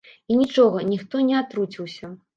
І 0.31 0.37
нічога, 0.39 0.81
ніхто 0.93 1.21
не 1.31 1.37
атруціўся. 1.43 2.13